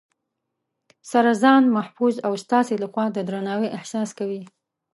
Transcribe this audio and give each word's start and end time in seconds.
سره 1.11 1.31
ځان 1.43 1.63
محفوظ 1.77 2.15
او 2.27 2.33
ستاسې 2.43 2.73
لخوا 2.83 3.05
د 3.11 3.17
درناوي 3.27 3.69
احساس 3.77 4.09
کوي 4.19 4.41